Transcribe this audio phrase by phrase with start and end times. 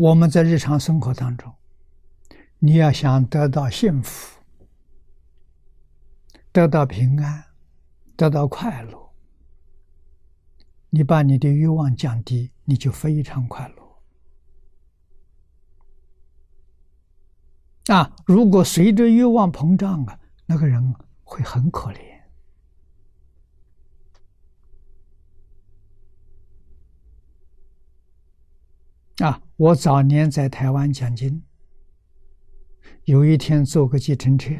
[0.00, 1.52] 我们在日常生活当中，
[2.58, 4.40] 你要想得到幸福、
[6.50, 7.44] 得到平安、
[8.16, 9.12] 得到快乐，
[10.88, 13.74] 你把你的欲望降低，你就非常快乐。
[17.94, 20.94] 啊，如果随着欲望膨胀啊，那个人
[21.24, 22.09] 会很可怜。
[29.20, 29.42] 啊！
[29.56, 31.42] 我早年在台湾讲经，
[33.04, 34.54] 有一天坐个计程车，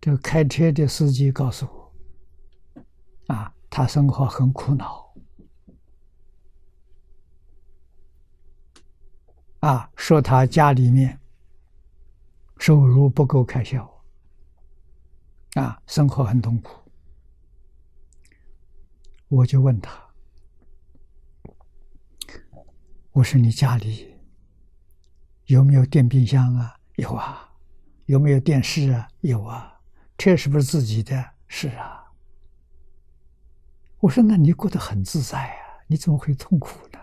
[0.00, 1.92] 这个开车的司机告诉我
[3.34, 5.14] ：“啊，他生活很苦恼，
[9.60, 11.18] 啊，说他家里面
[12.58, 14.04] 收入不够开销，
[15.54, 16.78] 啊，生活很痛苦。”
[19.28, 20.11] 我就问他。
[23.12, 24.08] 我说：“你家里
[25.44, 26.74] 有没有电冰箱啊？
[26.96, 27.48] 有啊。
[28.06, 29.06] 有没有电视啊？
[29.20, 29.80] 有啊。
[30.16, 31.22] 车是不是自己的？
[31.46, 32.04] 是啊。
[33.98, 35.84] 我说：那你过得很自在啊？
[35.86, 36.98] 你怎么会痛苦呢？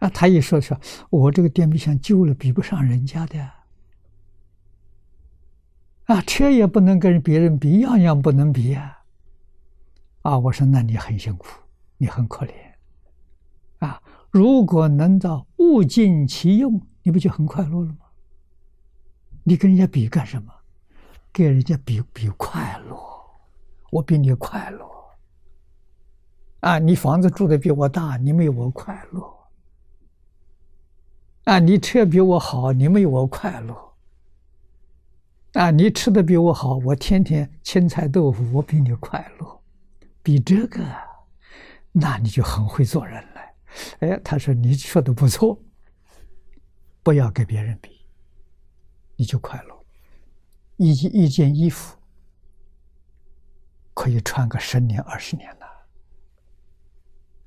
[0.00, 0.78] 啊，他一说说，
[1.08, 3.50] 我这个电冰箱旧了，比不上人家的。
[6.06, 9.04] 啊，车也不能跟别人比，样样不能比啊。
[10.22, 11.46] 啊，我说：那你很辛苦，
[11.96, 12.52] 你很可怜，
[13.78, 17.98] 啊。”如果能到物尽其用，你不就很快乐了吗？
[19.42, 20.52] 你跟人家比干什么？
[21.32, 22.98] 跟人家比比快乐，
[23.90, 24.86] 我比你快乐。
[26.60, 29.34] 啊，你房子住的比我大，你没有我快乐。
[31.44, 33.94] 啊，你车比我好，你没有我快乐。
[35.54, 39.60] 啊，你吃的比我好，我天天青菜豆腐，我比你快乐。
[40.22, 40.84] 比这个，
[41.92, 43.37] 那你就很会做人了。
[44.00, 45.60] 哎，他说：“你说的不错，
[47.02, 48.06] 不要跟别人比，
[49.16, 49.84] 你就快乐。
[50.76, 51.96] 一一件衣服
[53.94, 55.66] 可以穿个十年二十年了。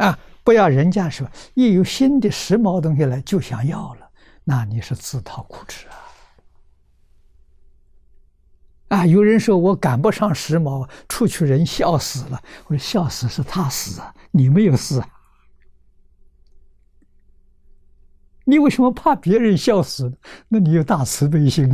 [0.06, 4.10] 啊，不要人家说一有新的时髦东西来就想要了，
[4.44, 5.96] 那你是自讨苦吃啊！
[8.90, 12.44] 啊，有人说我赶不上时髦，出去人笑死了。
[12.66, 15.08] 我说笑死是他死啊，你没有死啊。”
[18.52, 20.12] 你为什么怕别人笑死？
[20.50, 21.74] 那你有大慈悲心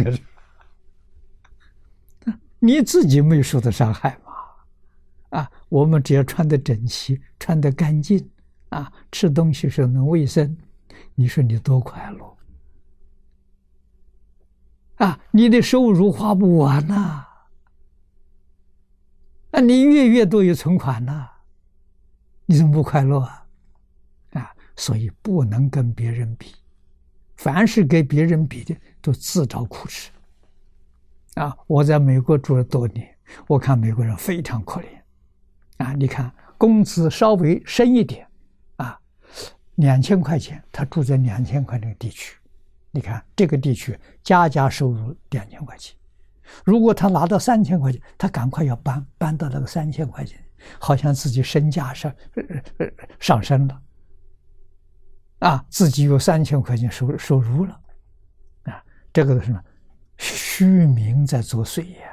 [2.25, 2.39] 啊！
[2.59, 5.39] 你自己没受到伤害嘛？
[5.39, 8.29] 啊，我们只要穿得整齐，穿得干净，
[8.69, 10.55] 啊，吃东西时候能卫生，
[11.15, 12.37] 你说你多快乐
[14.97, 15.19] 啊！
[15.31, 17.25] 你的收入花不完呐，
[19.49, 21.27] 啊，你月月都有存款呐，
[22.45, 23.47] 你怎么不快乐啊？
[24.33, 26.53] 啊，所以不能跟别人比。
[27.37, 30.11] 凡是跟别人比的，都自找苦吃。
[31.35, 31.55] 啊！
[31.67, 33.07] 我在美国住了多年，
[33.47, 34.85] 我看美国人非常可怜。
[35.77, 38.27] 啊，你看工资稍微升一点，
[38.77, 38.99] 啊，
[39.75, 42.35] 两千块钱，他住在两千块那个地区。
[42.89, 45.95] 你看这个地区家家收入两千块钱，
[46.65, 50.43] 如果他拿到三千块钱，他赶快要搬搬到那个三千块钱，
[50.79, 52.11] 好像自己身价上
[53.19, 53.81] 上升了。
[55.39, 57.79] 啊，自己有三千块钱收收入了，
[58.63, 58.83] 啊，
[59.13, 59.63] 这个是什么？
[60.17, 62.09] 虚名在作祟呀！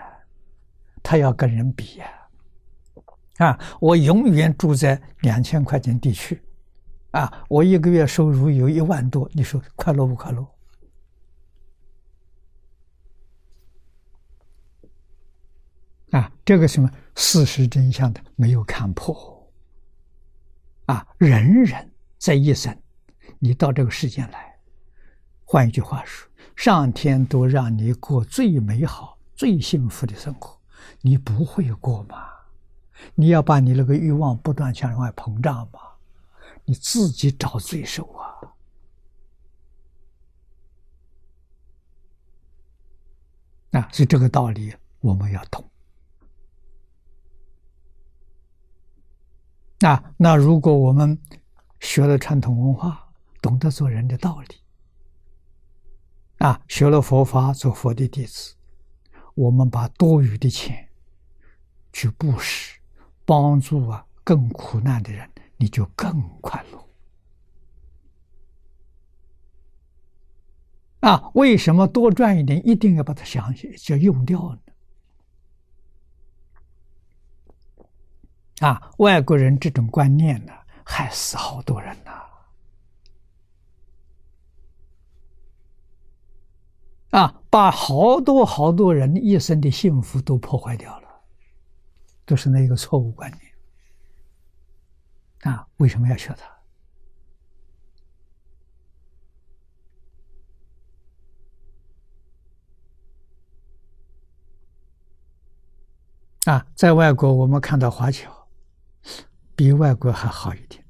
[1.02, 2.06] 他要跟人比呀！
[3.38, 6.38] 啊，我永远住在两千块钱地区，
[7.12, 10.46] 啊，我一个月收入有一万多，你说快乐不快乐？
[16.10, 19.50] 啊，这个什么事实真相的没有看破，
[20.84, 22.78] 啊，人人在一生。
[23.44, 24.58] 你到这个世间来，
[25.44, 30.58] 换一句话说，上天都让你过最美好、最幸福的生活，
[31.02, 32.26] 你不会过吗？
[33.14, 35.78] 你要把你那个欲望不断向外膨胀吗？
[36.64, 38.40] 你自己找罪受啊！
[43.72, 45.62] 啊，所以这个道理我们要懂。
[49.80, 51.20] 啊，那如果我们
[51.80, 53.03] 学了传统文化，
[53.44, 54.56] 懂得做人的道理，
[56.38, 58.54] 啊，学了佛法做佛的弟子，
[59.34, 60.88] 我们把多余的钱
[61.92, 62.80] 去布施，
[63.26, 66.88] 帮助啊更苦难的人，你就更快乐。
[71.00, 74.58] 啊，为什么多赚一点一定要把它想起就用掉呢？
[78.66, 80.52] 啊，外国人这种观念呢，
[80.82, 82.22] 害死好多人呐。
[87.10, 91.08] 啊，把好多好多人一生的幸福都破坏掉了，
[92.24, 93.40] 都是那个错误观念。
[95.54, 96.34] 啊，为什么要学
[106.44, 106.52] 它？
[106.52, 108.48] 啊，在外国我们看到华侨，
[109.54, 110.84] 比外国还好一点，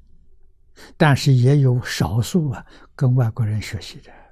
[0.97, 2.65] 但是也有少数啊
[2.97, 4.24] 跟外国人学习的。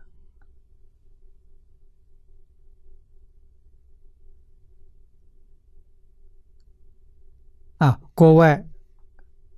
[7.83, 8.65] 啊，国外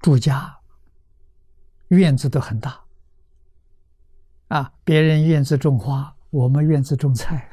[0.01, 0.59] 住家
[1.89, 2.83] 院子都很大，
[4.49, 7.47] 啊，别人院子种花，我们院子种菜。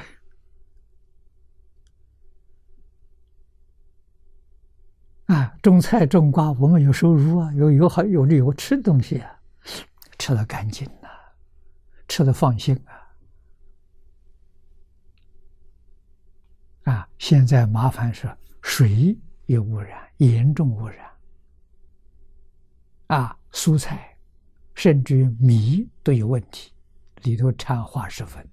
[5.26, 9.42] 啊，种菜种瓜，我们有收入啊，有有好有有吃的东西啊，
[10.18, 11.10] 吃的干净呐，
[12.08, 12.96] 吃的放心啊。
[16.94, 21.12] 啊，现在麻烦是水有污染，严重污染。
[23.08, 24.18] 啊，蔬菜
[24.76, 26.72] 甚至米都有问题，
[27.24, 28.48] 里头掺化石粉。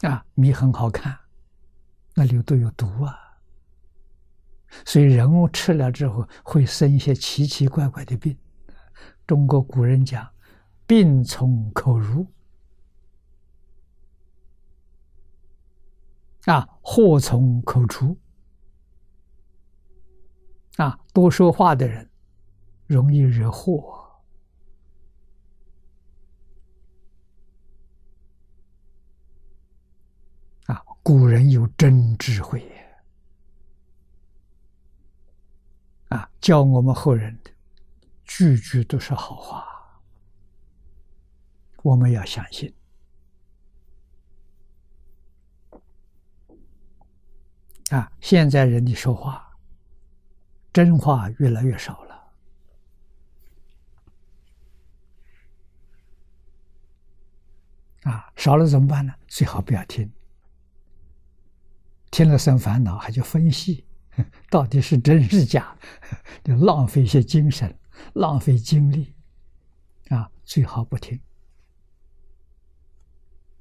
[0.00, 1.16] 啊，米很好看，
[2.14, 3.16] 那里都有毒啊。
[4.84, 8.36] 所以人吃了之后会生一些奇奇怪怪的病。
[9.26, 10.28] 中国古人讲
[10.86, 12.26] ：“病从口入，
[16.46, 18.18] 啊，祸从口出。”
[20.76, 22.08] 啊，多说话的人
[22.86, 24.00] 容易惹祸。
[30.66, 32.66] 啊，古人有真智慧。
[36.08, 37.50] 啊，教我们后人的
[38.24, 39.66] 句句都是好话，
[41.82, 42.74] 我们要相信。
[47.90, 49.51] 啊，现在人的说话，
[50.72, 52.12] 真话越来越少了。
[58.04, 59.14] 啊，少了怎么办呢？
[59.28, 60.12] 最好不要听，
[62.10, 63.86] 听了生烦恼，还就分析。
[64.50, 65.76] 到底是真是假？
[66.44, 67.78] 就浪费一些精神，
[68.14, 69.14] 浪费精力，
[70.08, 71.18] 啊，最好不听。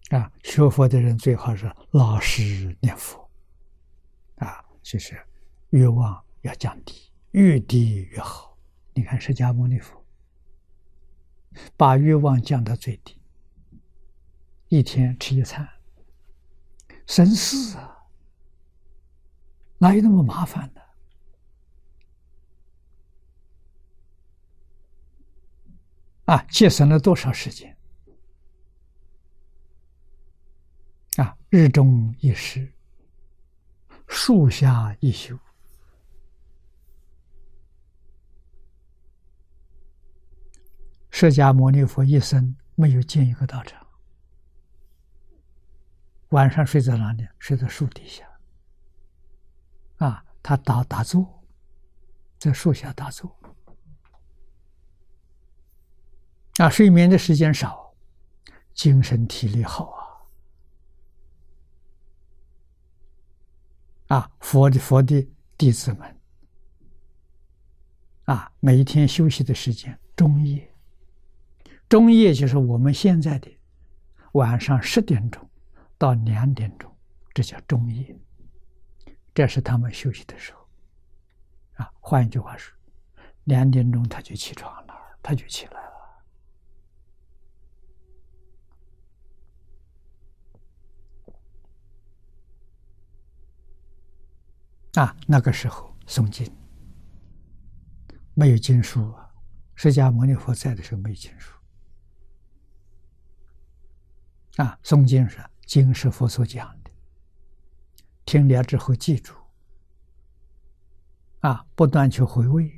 [0.10, 3.30] 啊，学佛的人最好是老实念佛，
[4.38, 5.18] 啊，就是
[5.70, 8.58] 欲望要降低，越低越好。
[8.94, 10.06] 你看释迦牟尼佛，
[11.78, 13.22] 把欲望降到最低，
[14.68, 15.68] 一天吃一餐，
[17.08, 17.98] 省事啊。
[19.78, 20.82] 哪有那么麻烦呢？
[26.26, 27.76] 啊，节省了多少时间？
[31.18, 32.72] 啊，日中一食，
[34.08, 35.38] 树下一宿。
[41.12, 43.86] 释迦牟尼佛一生没有建一个道场，
[46.30, 47.28] 晚上睡在哪里？
[47.38, 48.26] 睡在树底下。
[49.98, 51.44] 啊，他打打坐，
[52.40, 53.38] 在树下打坐。
[56.58, 57.94] 啊，睡眠的时间少，
[58.74, 59.92] 精神体力好
[64.08, 64.18] 啊。
[64.18, 66.20] 啊，佛的佛的弟子们，
[68.24, 70.71] 啊，每一天休息的时间中夜，
[71.92, 73.52] 中夜就是我们现在的
[74.32, 75.46] 晚上十点钟
[75.98, 76.90] 到两点钟，
[77.34, 78.18] 这叫中夜。
[79.34, 80.66] 这是他们休息的时候，
[81.74, 82.74] 啊，换一句话说，
[83.44, 85.84] 两点钟他就起床了，他就起来
[94.94, 95.04] 了。
[95.04, 96.50] 啊，那个时候诵经，
[98.34, 99.30] 没有经书啊，
[99.76, 101.52] 释迦牟尼佛在的时候没有经书。
[104.58, 106.92] 啊，诵经是经是佛所讲的。
[108.26, 109.34] 听了之后记住，
[111.40, 112.72] 啊，不断去回味，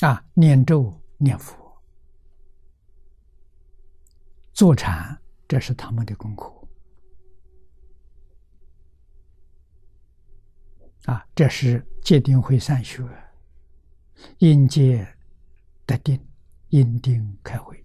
[0.00, 1.82] 啊，念咒念佛，
[4.52, 6.52] 坐禅，这是他们的功课，
[11.06, 13.02] 啊，这是戒定慧三学，
[14.38, 15.16] 因戒
[15.86, 16.20] 得定，
[16.68, 17.84] 因定开会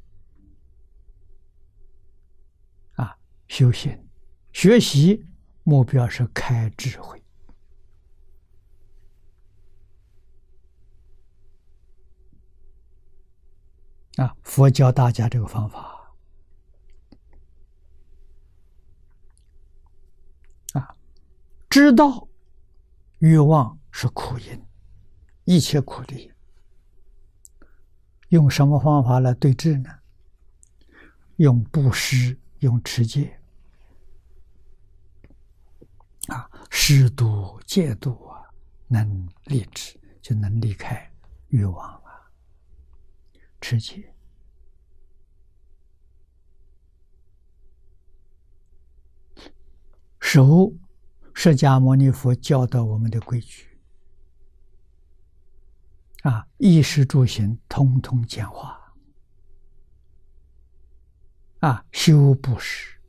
[2.96, 3.18] 啊。
[3.48, 4.08] 修行、
[4.52, 5.26] 学习
[5.64, 7.22] 目标是开智慧。
[14.18, 16.16] 啊，佛教大家这个方法。
[20.74, 20.96] 啊，
[21.70, 22.28] 知道
[23.20, 24.67] 欲望是苦因，
[25.48, 26.30] 一切苦的因。
[28.30, 29.90] 用什么方法来对治呢？
[31.38, 33.40] 用布施，用持戒
[36.28, 38.44] 啊，施度戒度啊，
[38.88, 41.10] 能立志，就能离开
[41.48, 42.30] 欲望啊，
[43.62, 44.14] 持戒。
[50.20, 50.74] 守
[51.34, 53.67] 释迦牟尼佛教导我们的规矩。
[56.24, 58.76] 啊，衣食住行通通简化。
[61.60, 63.00] 啊，修布施，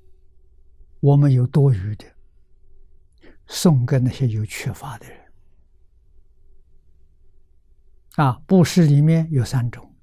[1.01, 2.05] 我们有多余的，
[3.47, 5.33] 送给那些有缺乏的人。
[8.17, 9.95] 啊，布施里面有三种：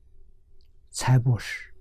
[0.92, 1.74] 财布施、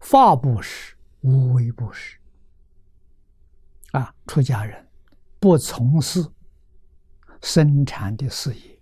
[0.00, 2.18] 法布施、无为布施。
[3.92, 4.88] 啊，出家人
[5.38, 6.28] 不从事
[7.40, 8.73] 生产的事业。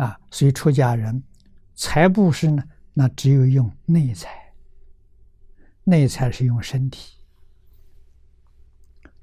[0.00, 1.22] 啊，所以出家人
[1.74, 2.64] 财布施呢，
[2.94, 4.50] 那只有用内财。
[5.84, 7.18] 内财是用身体、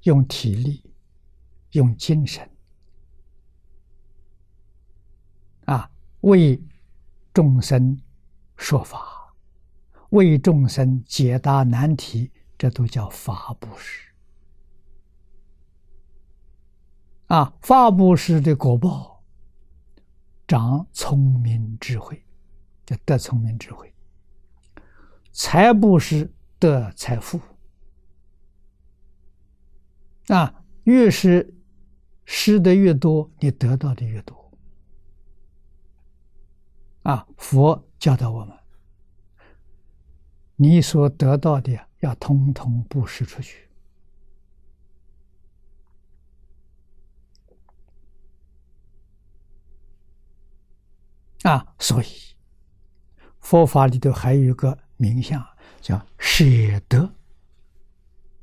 [0.04, 0.84] 用体力、
[1.72, 2.48] 用精神，
[5.66, 5.90] 啊，
[6.22, 6.62] 为
[7.34, 8.00] 众生
[8.56, 9.34] 说法，
[10.10, 14.08] 为众生解答难题，这都叫法布施。
[17.28, 19.17] 啊，法布施的果报。
[20.48, 22.24] 长聪明智慧，
[22.86, 23.94] 叫得聪明智慧。
[25.34, 27.40] 财布施得财富，
[30.28, 31.54] 啊，越是
[32.24, 34.52] 施的越多，你得到的越多。
[37.04, 38.58] 啊，佛教导我们，
[40.56, 43.67] 你所得到的要通通布施出去。
[51.48, 52.08] 啊，所以
[53.40, 55.42] 佛法里头还有一个名相
[55.80, 56.44] 叫舍
[56.90, 57.10] 得。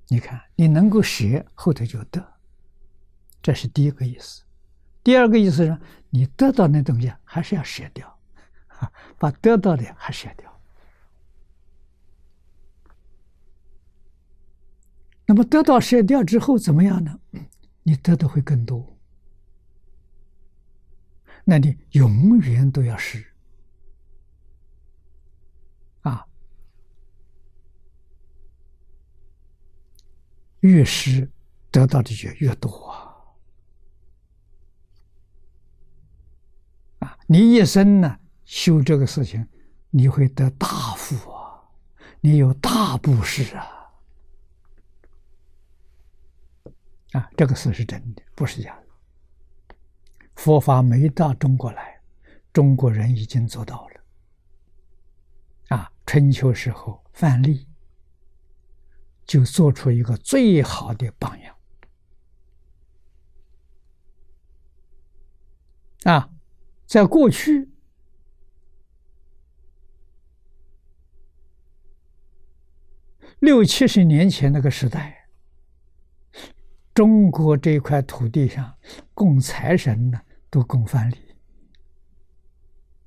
[0.08, 2.26] 你看，你能够舍，后头就得，
[3.42, 4.42] 这是第一个意思。
[5.02, 8.18] 第二个意思是，你得到那东西还是要舍掉，
[9.18, 10.50] 把得到的还舍掉。
[15.26, 17.18] 那么得到舍掉之后怎么样呢？
[17.82, 18.93] 你得的会更多。
[21.44, 23.22] 那你永远都要施
[26.00, 26.26] 啊，
[30.60, 31.30] 越施
[31.70, 33.14] 得到的就越多啊！
[37.00, 39.46] 啊，你一生呢修这个事情，
[39.90, 41.62] 你会得大福啊！
[42.20, 43.66] 你有大布施啊！
[47.12, 48.84] 啊，这个事是真的，不是假的。
[50.35, 52.00] 佛法没到中国来，
[52.53, 54.00] 中国人已经做到了。
[55.76, 57.67] 啊，春秋时候范蠡
[59.25, 61.57] 就做出一个最好的榜样。
[66.03, 66.31] 啊，
[66.87, 67.71] 在过去
[73.38, 75.24] 六七十年前那个时代。
[76.94, 78.72] 中国这块土地上
[79.14, 81.16] 供财神呢，都供范蠡。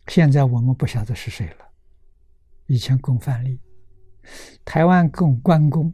[0.08, 1.70] 现在我们不晓得是谁了。
[2.66, 3.58] 以前供范蠡，
[4.66, 5.94] 台湾供关公，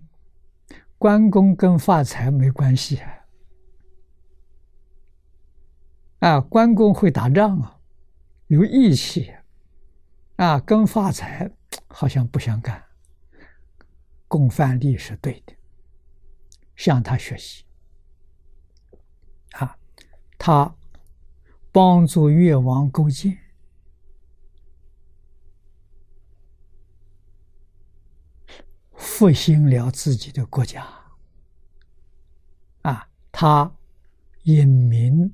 [0.97, 3.13] 关公跟发财没关系啊。
[6.19, 7.79] 啊，关公会打仗啊，
[8.47, 9.31] 有义气
[10.37, 11.51] 啊，跟发财
[11.85, 12.83] 好像不相干。
[14.27, 15.53] 供范蠡是对的，
[16.75, 17.63] 向他学习。
[19.53, 19.77] 啊，
[20.37, 20.75] 他
[21.71, 23.37] 帮助越王勾践，
[28.95, 30.87] 复兴了自己的国家。
[32.81, 33.75] 啊，他
[34.43, 35.33] 隐名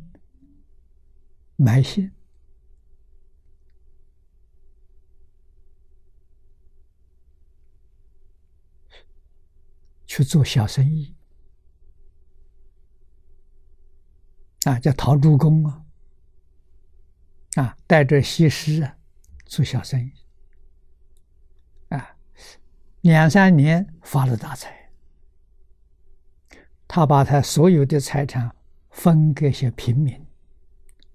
[1.56, 2.12] 埋姓，
[10.06, 11.16] 去做小生意。
[14.66, 15.86] 啊，叫陶朱公啊，
[17.56, 18.98] 啊，带着西施啊，
[19.46, 20.12] 做小生意，
[21.90, 22.16] 啊，
[23.02, 24.92] 两三年发了大财。
[26.88, 28.52] 他把他所有的财产
[28.90, 30.26] 分给些平民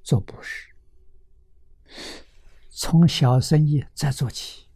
[0.04, 0.68] 做布施，
[2.70, 4.68] 从小生意再做起，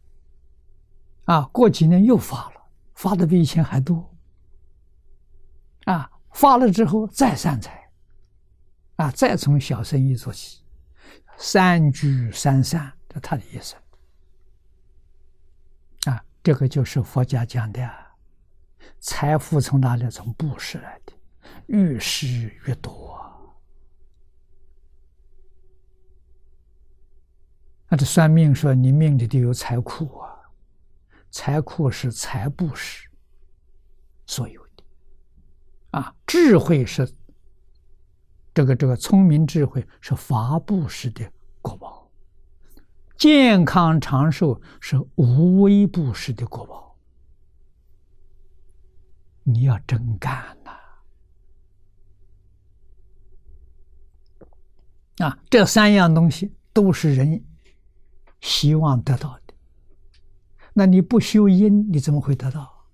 [1.24, 2.62] 啊，过几年又发了，
[2.94, 4.12] 发的比以前还多，
[5.84, 7.87] 啊，发了之后再散财，
[8.98, 10.60] 啊，再从小生意做起，
[11.36, 13.76] 三聚三散，这他的意思，
[16.10, 17.88] 啊，这个就是佛家讲的，
[18.98, 20.10] 财富从哪里？
[20.10, 21.12] 从布施来的，
[21.66, 23.16] 越施越多。
[27.88, 30.40] 那这算命说你命里头有财库啊，
[31.30, 33.08] 财库是财布施
[34.26, 34.84] 所有的，
[35.92, 37.08] 啊，智慧是
[38.58, 41.24] 这个这个聪明智慧是法布施的
[41.62, 42.10] 果报，
[43.16, 46.96] 健康长寿是无为布施的果报，
[49.44, 50.72] 你要真干呐！
[55.24, 57.44] 啊，这三样东西都是人。
[58.40, 59.54] 希望得到的，
[60.72, 62.86] 那你不修因，你怎么会得到？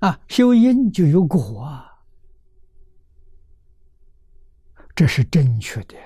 [0.00, 1.89] 啊，修因就有果啊，
[5.00, 5.96] 这是正确的。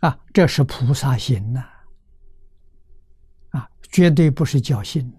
[0.00, 1.62] 啊，这是菩萨行呐，
[3.50, 5.14] 啊，绝对不是侥幸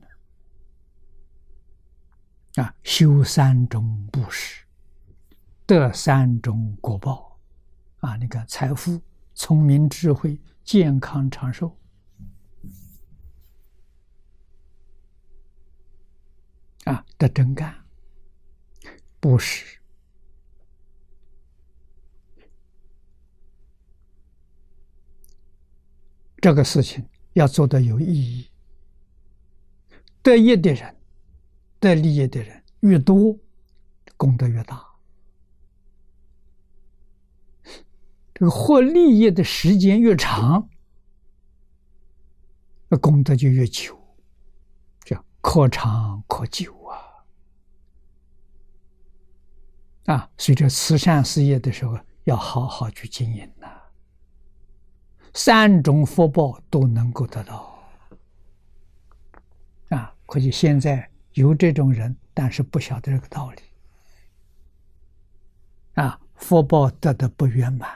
[2.55, 2.63] 的。
[2.63, 4.65] 啊，修三种布施，
[5.67, 7.39] 得三种果报。
[7.99, 8.99] 啊，你看，财富、
[9.35, 11.77] 聪明、智慧、健康、长寿，
[16.85, 17.75] 啊，得真干，
[19.19, 19.79] 布施，
[26.43, 28.45] 这个事情要做得有意义。
[30.21, 30.93] 得益的人，
[31.79, 33.39] 得利益的人越多，
[34.17, 34.85] 功德越大。
[38.33, 40.67] 这个获利益的时间越长，
[42.89, 43.97] 那功德就越久，
[45.05, 46.99] 叫可长可久啊！
[50.13, 53.82] 啊，随着慈善事业的时候，要好好去经营呐。
[55.33, 57.75] 三种福报都能够得到，
[59.89, 63.61] 啊，可惜现在有这种人，但是不晓得这个道理，
[65.95, 67.89] 啊，福报得的不圆满。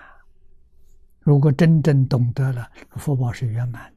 [1.20, 3.94] 如果真正懂得了，福报是圆满